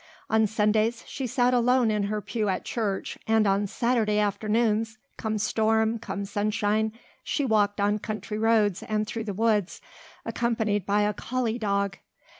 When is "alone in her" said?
1.53-2.21